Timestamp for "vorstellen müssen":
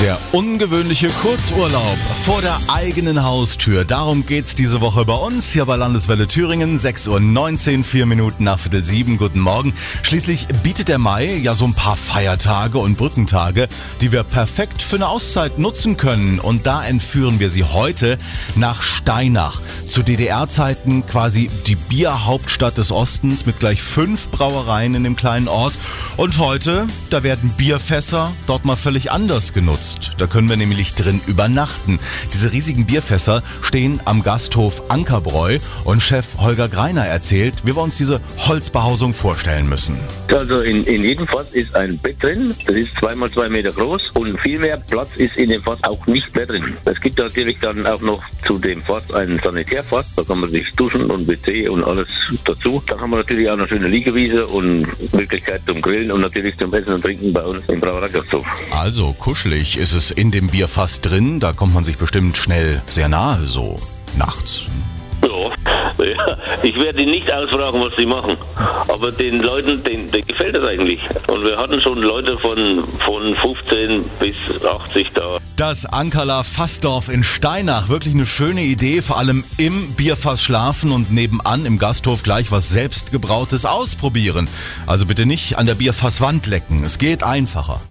39.14-39.96